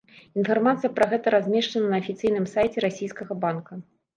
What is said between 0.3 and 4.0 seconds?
Інфармацыя пра гэта размешчана на афіцыйным сайце расійскага банка.